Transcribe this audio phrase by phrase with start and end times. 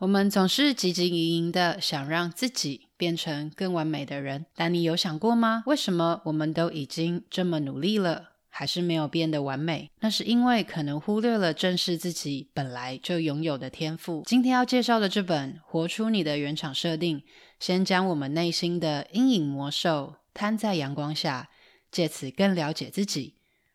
[0.00, 5.62] 我们总是汲汲营营的想让自己变成更完美的人，但你有想过吗？
[5.66, 9.90] 为什么我们都已经这么努力了，还是没有变得完美？
[10.00, 14.22] 那是因为可能忽略了正视自己本来就拥有的天赋。
[14.24, 17.18] 今天要介绍的这本《活出你的原厂设定》，
[17.58, 21.50] 先将我们内心的阴影魔兽摊在阳光下，
[21.92, 23.34] 借此更了解自己，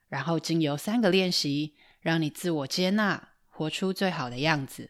[0.10, 4.90] 然后经由三个练习，让你自我接纳，活出最好的样子。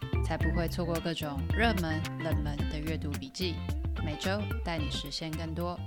[0.23, 3.55] 才不会错过各种热门、冷门的阅读笔记，
[4.05, 5.77] 每周带你实现更多。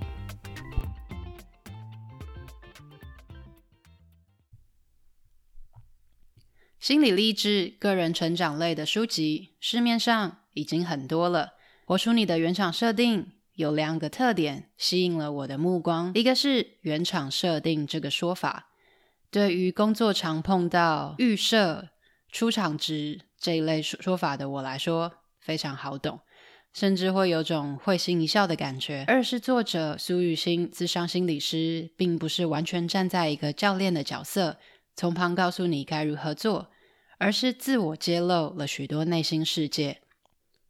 [6.79, 11.53] 心理励志、个人成长类的书籍，市面上已经很多了。
[11.85, 18.69] 活出你的原厂设定有两个特点吸引了我的目光，一个是原厂设定这个说法，
[19.31, 21.89] 对于工作常碰到预设、
[22.31, 23.21] 出厂值。
[23.45, 26.19] 这一类说说法的我来说非常好懂，
[26.73, 29.05] 甚至会有种会心一笑的感觉。
[29.07, 34.57] 二是作者苏雨欣，自商心理师，并不是完全站在一个教练的角色，
[34.95, 36.71] 从旁告诉你该如何做，
[37.19, 40.01] 而是自我揭露了许多内心世界。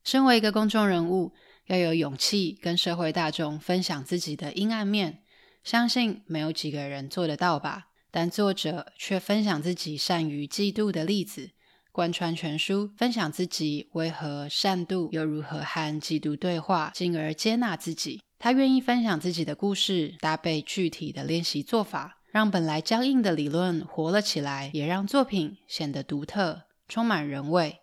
[0.03, 1.31] 身为一个公众人物，
[1.67, 5.23] 要有勇气跟社会大众分享自己的阴暗面，
[5.63, 7.87] 相信没有几个人做得到吧？
[8.11, 11.51] 但作者却分享自己善于嫉妒的例子。
[11.95, 18.21] 贯穿全书，分享自己为何善妒，又如何和嫉妒对话，进而接纳自己。
[18.37, 27.77] 他愿意分享自己的故事，搭配具体的练习做法，让本来僵硬的理论活了起来，也让作品显得独特，充满人味。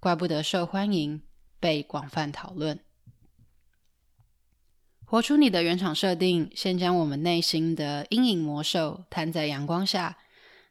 [0.00, 1.20] 怪不得受欢迎，
[1.60, 2.80] 被广泛讨论。
[5.04, 10.16] 活出你的原厂设定，先将我们内心的阴影魔兽摊在阳光下，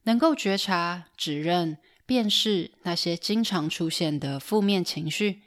[0.05, 1.77] 能够觉察、指认。
[2.07, 5.41] 辨识那些经常出现的负面情绪，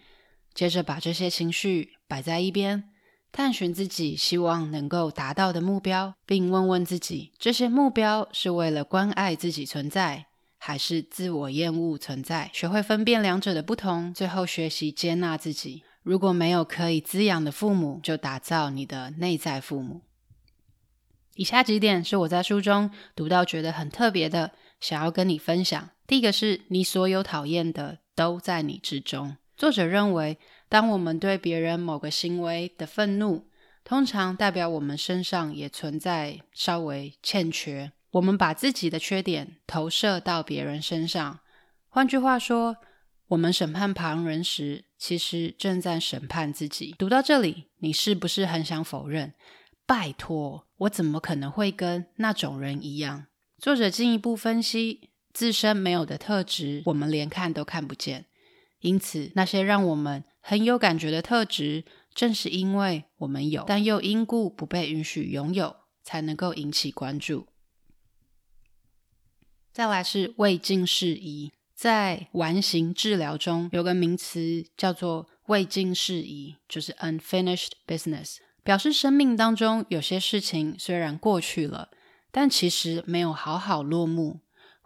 [0.52, 2.84] 接着把这些情绪摆在一边，
[3.32, 10.26] 探寻自己希望能够达到的目标，并问问自己：这些目标是为了关爱自己存在，
[10.58, 12.50] 还是自我厌恶存在？
[12.52, 15.82] 学会分辨两者的不同，最后学习接纳自己。
[16.02, 20.02] 如果没有可以滋养的父母，就打造你的内在父母。
[21.36, 25.88] 以下几点是我在书中读到觉得很特别的，想要跟你分享。
[26.10, 29.36] 第一个是你所有讨厌的都在你之中。
[29.56, 30.38] 作者认为，
[30.68, 33.46] 当我们对别人某个行为的愤怒，
[33.84, 37.92] 通常代表我们身上也存在稍微欠缺。
[38.10, 41.38] 我们把自己的缺点投射到别人身上。
[41.88, 42.78] 换句话说，
[43.28, 46.92] 我们审判旁人时，其实正在审判自己。
[46.98, 49.32] 读到这里，你是不是很想否认？
[49.86, 53.26] 拜托，我怎么可能会跟那种人一样？
[53.58, 55.09] 作者进一步分析。
[55.32, 58.26] 自身没有的特质，我们连看都看不见。
[58.80, 67.46] 因此，那些让我们很有感觉的特质，正是因为我们有，但又因故不被允许拥有，才能够引起关注。
[69.72, 81.90] 再来是未尽事宜，在完形治疗中有个名词叫做未尽事宜，就是 unfinished business，表示生命当中有些事情虽然过去了，
[82.32, 84.40] 但其实没有好好落幕。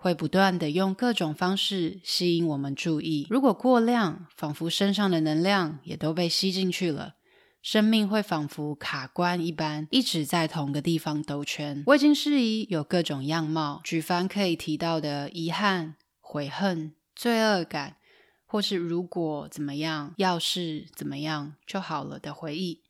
[0.04, 3.26] 会不断地用各种方式吸引我们注意。
[3.30, 7.14] 如果过量，仿佛身上的能量也都被吸进去了，
[7.62, 11.82] 生命会仿佛卡关一般，一直在同个地方兜圈。
[11.86, 17.96] 未尽事宜有各种样貌，举凡可以提到的遗憾、悔恨、罪恶感，
[18.44, 22.82] 或是如果怎么样，要是怎么样就好了的回忆，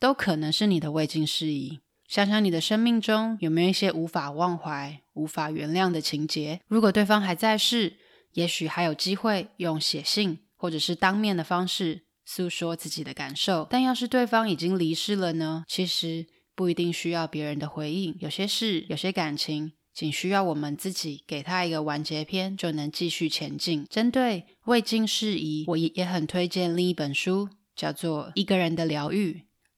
[0.00, 1.78] 都可能是你的未尽事宜。
[2.08, 6.60] 想想你的生命中有没有一些无法忘怀、无法原谅的情节？
[6.68, 7.96] 如果对方还在世，
[8.34, 13.66] 也许还有机会用写信或者是当面的方式诉说自己的感受。
[13.68, 15.64] 但要是对方已经离世了呢？
[15.66, 18.16] 其实不一定需要别人的回应。
[18.20, 23.84] 有些事、有些感情，仅需要我们自己给他一个完结篇，就能继续前进。
[23.90, 29.32] 针对未尽事宜，我也也很推荐另一本书，叫做《一个人的疗愈》，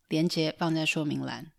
[0.09, 1.53] 连结放在说明栏。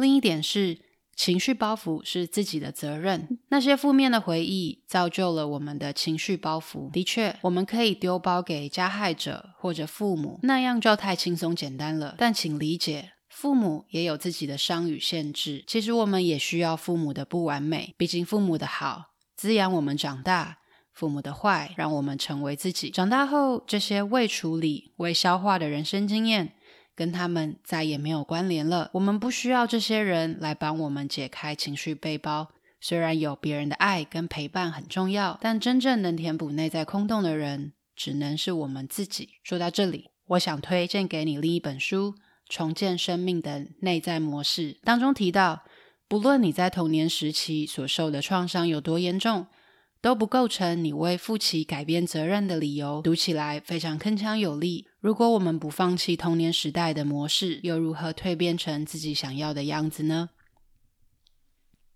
[0.00, 0.78] 另一点是，
[1.14, 3.38] 情绪包袱是自己的责任。
[3.50, 6.90] 那些负面的回忆造就了我们的情绪包袱。
[6.90, 12.14] 的确，我们可以丢包给加害者或者父母，那样就太轻松简单了。
[12.16, 15.62] 但请理解，父母也有自己的伤与限制。
[15.66, 20.56] 其实我们也需要父母的不完美，毕竟父母的好滋养我们长大，
[20.94, 22.88] 父母的坏让我们成为自己。
[22.88, 26.54] 长大后，这些未处理、未消化的人生经验。
[27.00, 28.90] 跟他们再也没有关联了。
[28.92, 32.48] 我们不需要这些人来帮我们解开情绪背包。
[32.78, 39.30] 虽然有别人的爱跟陪伴很重要，但真正能填补内在空洞的人，只能是我们自己。
[39.42, 42.12] 说到这里，我想推荐给你另一本书
[42.46, 45.62] 《重建生命的内在模式》，当中提到，
[46.06, 49.46] 不论你在童年时期所受的创伤有多严重。
[50.02, 54.86] 都不构成你为负起改变责任的理由，读起来非常铿锵有力。
[55.00, 60.28] 如果我们不放弃童年时代的模式，又如何蜕变成自己想要的样子呢？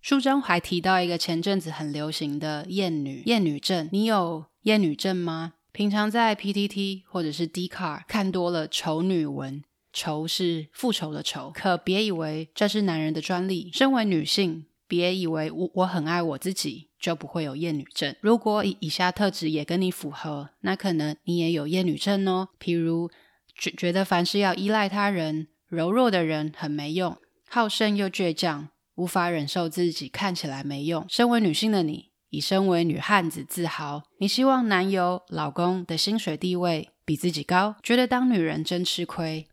[0.01, 5.55] 书中还提到一个前阵子很流行的厌女厌女症，你有厌女症吗？
[5.71, 9.63] 平常在 PTT 或者是 d c a r 看多了丑女文，
[9.93, 13.71] 仇是复仇的仇，可别以为这是男人的专利。
[13.73, 14.65] 身为女性，
[14.95, 16.89] 别以为我我很爱我自己。
[17.05, 18.17] 就不会有厌女症。
[18.23, 22.49] 如果以以下特质也跟你符合，那可能你也有厌女症哦。
[22.59, 23.11] 譬如
[23.55, 27.15] 觉觉得凡事要依赖他人，柔弱的人很没用，
[27.47, 31.05] 好胜又倔强，无法忍受自己看起来没用。
[31.07, 39.47] 身为女性的你，以身为女汉子自豪，你希望男友、老公的薪水地位比自己高，觉得当女人真吃亏。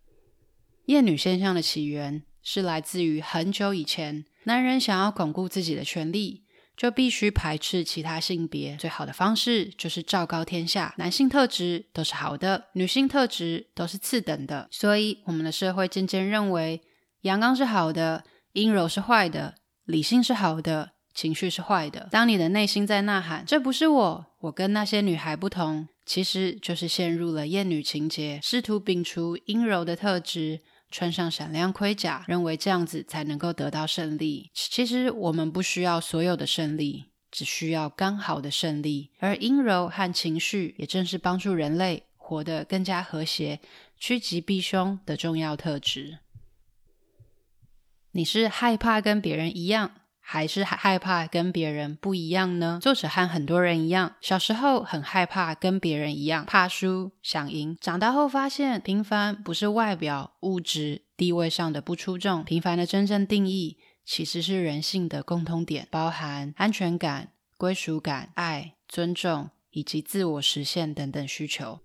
[0.85, 6.43] 厌女现象的起源是来自于很久以前，男人想要巩固自己的权利。
[6.77, 14.67] 就必须排斥其他性别，最好的方式就是昭告天下，男性特质都是好的，女性特质都是次等的。
[14.71, 16.81] 所以，我们的社会渐渐认为，
[17.21, 18.23] 阳刚是好的，
[18.53, 19.53] 阴柔是坏的，
[19.85, 22.07] 理性是好的，情绪是坏的。
[22.09, 30.61] 当你的内心在呐喊“这不是我，我跟那些女孩不同”，其实就是陷入了厌女情结，试图摒除阴柔的特质。
[30.91, 34.51] 穿上闪亮盔甲，认为这样子才能够得到胜利。
[34.53, 39.11] 其实我们不需要所有的胜利，只需要刚好的胜利。
[39.19, 43.61] 而阴柔和情绪，也正是帮助人类活得更加和谐、
[43.97, 46.19] 趋吉避凶的重要特质。
[48.11, 50.00] 你是害怕跟别人一样？
[50.31, 52.79] 还是害怕跟别人不一样呢？
[52.81, 57.77] 作者和很多人一样，小时候很害怕跟别人一样，怕输，想赢。
[57.81, 71.79] 长大后发现，平凡不是外表、物质、地位上的不出众，平凡的真正定义其实是人性的共通点，包含安全感、归属感、爱、尊重以及自我实现等等需求。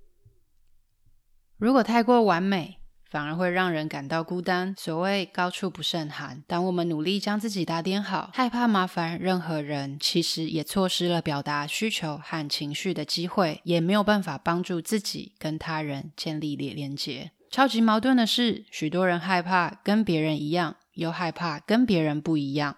[1.56, 2.78] 如果太过完美，
[3.08, 4.74] 反而会让人感到孤单。
[4.76, 6.42] 所谓高处不胜寒。
[6.46, 17.30] 当我们努力将自己打点好，害怕麻烦任何人，其实也错失了表达需求和情绪的机会，也没有办法帮助自己跟他人建立连连结。
[17.50, 22.76] 超级矛盾的是，许多人害怕跟别人一样，又害怕跟别人不一样。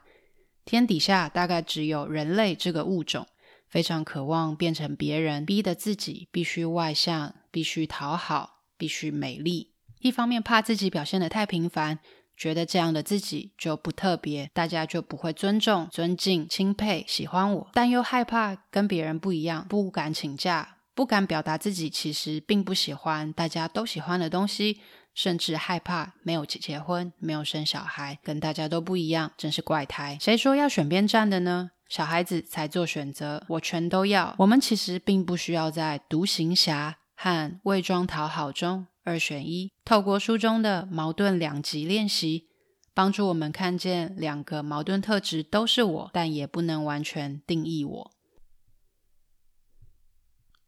[0.64, 3.26] 天底下大概只有人类这个物种，
[3.66, 9.72] 非常渴望变成别人，逼得自己必须外向，必须讨好，必须美丽。
[10.00, 11.98] 一方面怕自己表现得太平凡，
[12.36, 24.80] 觉得这样的自己就不特别，大家就不会尊重、尊敬、钦佩、喜欢我；但又害怕跟别人不一样，不敢请假，不敢表达自己其实并不喜欢大家都喜欢的东西，
[25.14, 30.16] 甚至害怕没有结结婚、没有生小孩，跟大家都不一样，真是怪胎。
[30.20, 31.70] 谁说要选边站的呢？
[31.88, 34.34] 小孩子才做选择，我全都要。
[34.38, 38.86] 我们其实并不需要在独行侠和伪装讨好中。
[39.08, 42.48] 二选一，透过书中的矛盾两极练习，
[42.92, 48.10] 帮助我们看见两个矛盾特质都是我，但也不能完全定义我，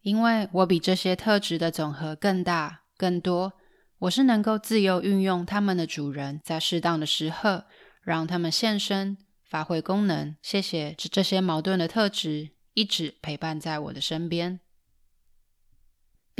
[0.01, 3.53] 因为我比这些特质的总和更大、更多。
[3.99, 7.65] 我是能够自由运用他们的主人，在适当的时刻
[8.01, 10.35] 让他们现身、发挥功能。
[10.41, 14.59] 谢谢这这些矛盾的特质一直陪伴在我的身边。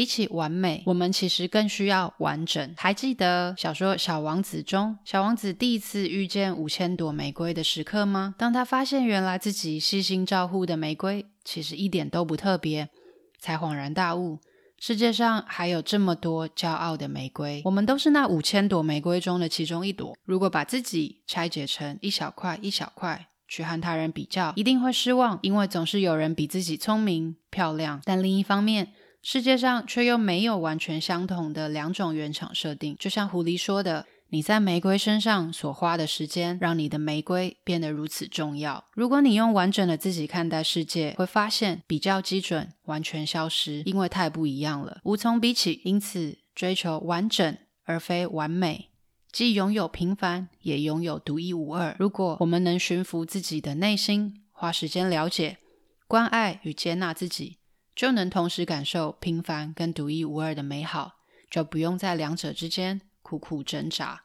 [0.01, 2.73] 比起完美，我们其实更需要完整。
[2.75, 8.33] 还记得小说《小王子》中，小王子第一次遇见五千朵玫瑰的时刻吗？
[8.35, 12.89] 当他发现原来自己细心照护的玫瑰其实一点都不特别，
[13.37, 14.39] 才恍然大悟：
[14.79, 20.17] 世界上还有这么多骄傲的玫瑰，我们都是那五千朵玫瑰中的其中一朵。
[20.25, 28.01] 如果把自己拆解成一小块一小块，去和他人比较，一定会失望，因为总是有人比自己聪明、漂亮。
[28.03, 38.83] 但另一方面，世界上却又没有完全相同的两种原厂设定，就像狐狸说的：“你在玫瑰身上所花的时间，让你的玫瑰变得如此重要。
[38.93, 45.81] 如果你用完整的自己看待世界，会发现比较基准完全消失，因为太不一样了，无从比起。
[45.83, 48.89] 因此，追求完整而非完美，
[49.31, 51.95] 既拥有平凡，也拥有独一无二。
[51.99, 55.59] 如果我们能驯服自己的内心，花时间了解、
[56.07, 57.57] 关爱与接纳自己，
[57.95, 61.13] 就能同时感受平凡跟独一无二的美好，
[61.49, 63.01] 就不用在两者之间。
[63.21, 64.23] 苦苦挣扎。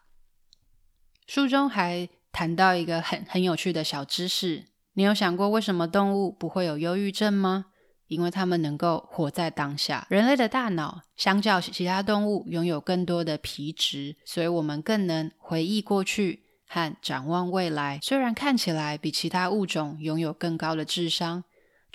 [1.28, 7.66] 书中还谈到一个很很有趣的小知识，你有想过为什么动物不会有忧郁症吗？
[8.08, 10.06] 因为它们能够活在当下。
[10.10, 18.00] 人类的大脑相较其他动物拥有更多的皮质，所以我们更能回忆过去和展望未来。
[18.02, 21.44] 虽然看起来比其他物种拥有更高的智商，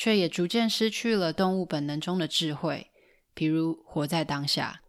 [0.01, 2.89] 却也逐渐失去了动物本能中的智慧，
[3.35, 4.81] 比如活在当下。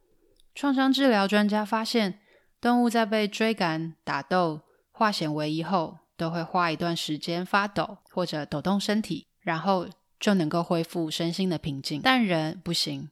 [0.54, 2.18] 创伤治疗专家发现，
[2.62, 9.86] 动物在被追赶、打斗、化险为夷后，都会花一段时间发抖或者抖动身体，然后
[10.18, 12.00] 就能够恢复身心的平静。
[12.02, 13.10] 但人不行，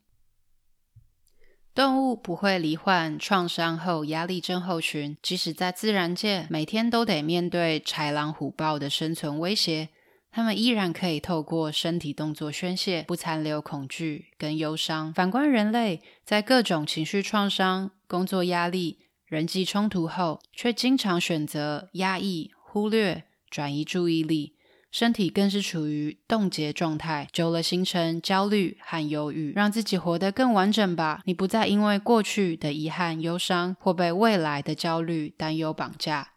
[1.75, 9.91] 动物不会罹患创伤后压力症候群，即使在自然界每天都得面对豺狼虎豹的生存威胁。
[10.33, 15.13] 他们依然可以透过身体动作宣泄，不残留恐惧跟忧伤。
[15.13, 24.55] 反观人类，在各种情绪创伤、工作压力、人际冲突后，却经常选择压抑、忽略、转移注意力，
[24.93, 29.53] 身体更是处于冻结状态，久了形成焦虑和忧郁。
[29.53, 36.35] 让自己活得更完整吧，你不再因为过去的遗憾、忧伤，或被未来的焦虑、担忧绑架，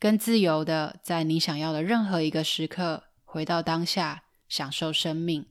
[0.00, 3.04] 更自由的在你想要的任何一个时刻。
[3.36, 5.44] 回到当下，享受生命。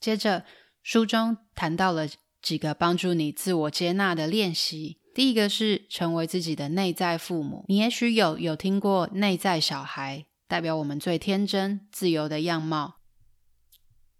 [0.00, 0.44] 接着，
[0.82, 2.08] 书中谈到了
[2.42, 4.98] 几个帮助你自我接纳的练习。
[5.14, 7.64] 第一个是成为自己的内在父母。
[7.68, 12.96] 你也许有有听过内在小孩，代表我们最天真、自由的样貌。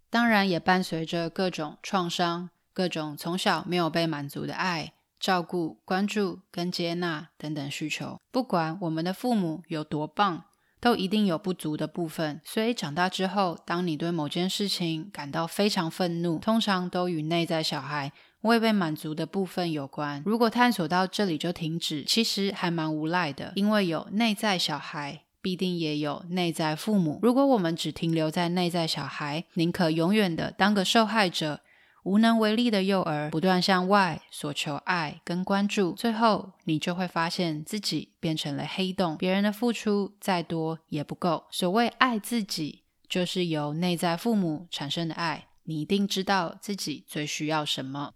[0.09, 8.17] 当然，也伴随着各种创伤、各种从小没有被满足的爱、照顾、关注跟接纳等等需求。
[8.31, 10.45] 不管我们的父母有多棒。
[10.81, 18.11] 都一定有不足的部分，所以长大之后，当你对某件事情感到非常愤怒，通常都与内在小孩
[18.41, 20.23] 未被满足的部分有关。
[20.25, 27.19] 如果探索到这里就停止，其实还蛮无赖的，因为有内在小孩，必定也有内在父母。
[27.21, 31.61] 如果我们只停留在内在小孩，宁可永远的当个受害者。
[32.03, 41.45] 无能为力的幼儿，不断向外索求爱跟关注，最后你就会发现自己变成了黑洞，别人的付出再多也不够。
[41.51, 45.49] 所谓爱自己，就是由内在父母产生的爱。
[45.63, 48.13] 你一定知道自己最需要什么。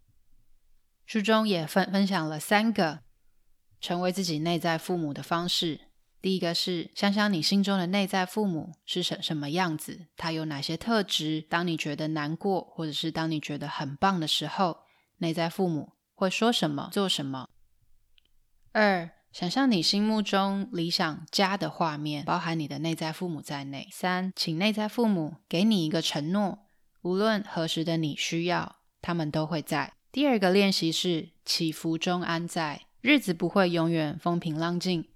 [1.06, 3.01] 书中也分分享了三个
[3.80, 5.82] 成为自己内在父母的方式。
[6.25, 11.46] 第一个是想想你心中的内在父母是什什么样子，他有哪些特质？
[11.48, 14.79] 当你觉得难过，或者是当你觉得很棒的时候，
[15.20, 17.48] 内在父母会说什么、做什么？
[18.72, 23.88] 二，想象你心目中理想家的画面，包含你的内在父母在内。
[23.91, 26.58] 三，请内在父母给你一个承诺，
[27.03, 29.94] 无论何时的你需要，他们都会在。
[30.12, 35.08] 第二个练习是起伏中安在，日子不会永远风平浪静。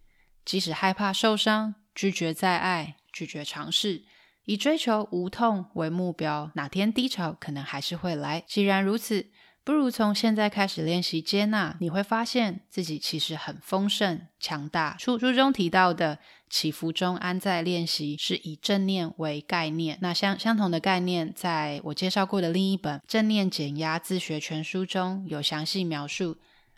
[0.50, 4.02] 即使害怕受伤，拒绝再爱，拒绝尝试，
[4.46, 8.44] 以追求无痛为目标，哪天低潮可能还是会来。
[8.48, 9.28] 既然如此，
[9.64, 14.98] 不如从现在开始练习接纳，你会发现自己其实很丰盛、强大。
[14.98, 16.18] 书书中提到的
[16.50, 20.00] 起伏中安在练习，是以正念为概念。
[20.02, 26.38] 那相相同的概念，在我介绍过的另一本《正念减压自学全书》中有详细描述，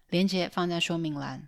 [0.09, 1.47] 连结放在说明栏。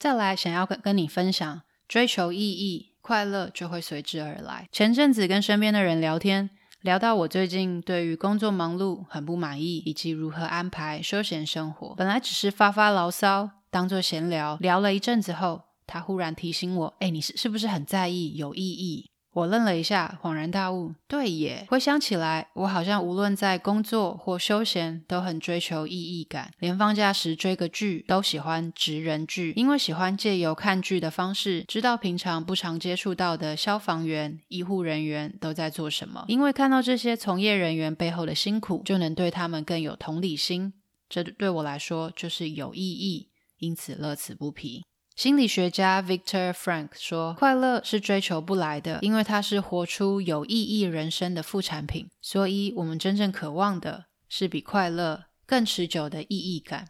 [0.00, 4.66] 再来，想要跟跟你分享，追求意义，快乐就会随之而来。
[4.72, 6.48] 前阵子跟身边的人聊天，
[6.80, 11.94] 聊到我最近对于工作忙碌很不满意，以及如何安排休闲生活。
[11.96, 14.56] 本来只是发发牢骚，当做闲聊。
[14.56, 21.64] 聊了一阵子后，他忽然提醒我：“哎，你是是不是很在意有意义？”我愣了一下，恍然大悟，对耶！
[21.70, 26.50] 回想起来，我好像无论在工作或休闲，都很追求意义感。
[26.58, 36.24] 连放假时追个剧，都喜欢职人剧，因为喜欢借由看剧的方式，知道平常不常接触到的消防员、医护人员都在做什么。
[36.26, 40.72] 因为看到这些从业人员背后的辛苦，就能对他们更有同理心。
[41.08, 44.82] 这对我来说就是有意义，因此乐此不疲。
[45.20, 52.08] 心理学家 Viktor Frank 说：“快乐是追求不来的，因为它是活出有意义人生的副产品。
[52.22, 56.88] 所以，我们真正渴望的是比快乐更持久的意义感。”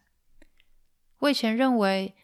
[1.19, 2.15] 我以前认为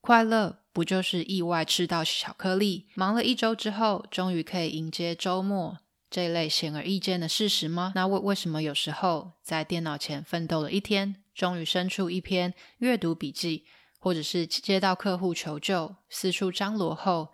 [0.00, 7.90] 快乐不就是意外吃到巧克力，忙了一周之后，终于可以迎接周末这一类显而易见的事实吗？
[7.96, 13.64] 那为为什么有时候在电脑前奋斗了一天，终于生出一篇阅读笔记，
[13.98, 17.28] 或者是接到客户求救，四处张罗后，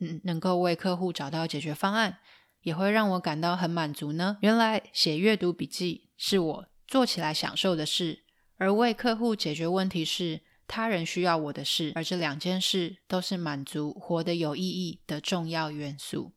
[0.00, 2.18] 嗯，能够为客户找到解决方案，
[2.62, 4.36] 也会让我感到很满足呢？
[4.42, 8.24] 原来写阅读笔记是我做起来享受的事，
[8.56, 16.32] 而为客户解决问题是他人需要我的事，而这两件事都是满足活得有意义的重要元素。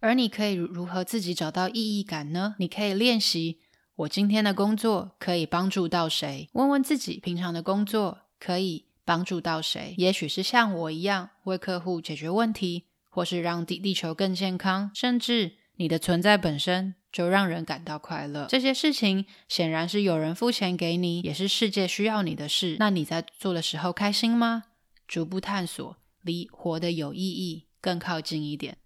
[0.00, 2.56] 而你可以如何自己找到意义感呢？
[2.58, 3.60] 你可以练习：
[3.94, 6.50] 我今天的工作可以帮助到谁？
[6.52, 9.94] 问问自己，平常的工作可以帮助到谁？
[9.96, 18.46] 也许是像我一样为客户解决问题，或是让地地球更健康，甚至你的存在本身就让人感到快乐。
[18.50, 22.76] 这些事情显然是有人付钱给你，也是世界需要你的事。
[22.78, 24.64] 那你在做的时候开心吗？
[25.08, 28.76] 逐步探索，离活得有意义更靠近一点。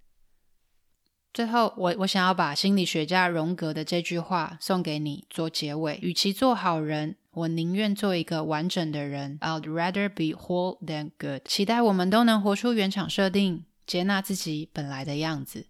[1.34, 9.38] 最后，我我想要把心理学家荣格的这句话送给你做结尾：与其做好人，我宁愿做一个完整的人。
[9.40, 11.42] I'd rather be whole than good。
[11.44, 15.66] 期待我们都能活出原厂设定，接纳自己本来的样子。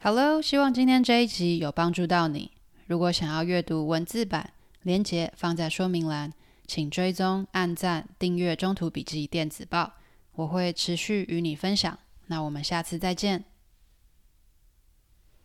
[0.00, 2.52] Hello，希望今天这一集有帮助到你。
[2.86, 4.52] 如果想要阅读文字版，
[4.82, 6.32] 连结放在说明栏，
[6.66, 9.84] 请追踪、按赞、订阅《中途笔记电子报》，
[10.34, 11.96] 我会持续与你分享。
[12.26, 13.44] 那我们下次再见。